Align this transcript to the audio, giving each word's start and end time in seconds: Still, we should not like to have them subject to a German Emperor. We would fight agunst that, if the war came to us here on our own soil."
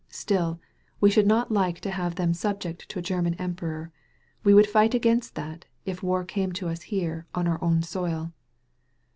Still, 0.09 0.59
we 0.99 1.11
should 1.11 1.27
not 1.27 1.51
like 1.51 1.79
to 1.81 1.91
have 1.91 2.15
them 2.15 2.33
subject 2.33 2.89
to 2.89 2.97
a 2.97 3.03
German 3.03 3.35
Emperor. 3.35 3.91
We 4.43 4.51
would 4.51 4.65
fight 4.65 4.93
agunst 4.95 5.33
that, 5.35 5.65
if 5.85 5.99
the 5.99 6.07
war 6.07 6.25
came 6.25 6.53
to 6.53 6.69
us 6.69 6.81
here 6.81 7.27
on 7.35 7.45
our 7.47 7.63
own 7.63 7.83
soil." 7.83 8.33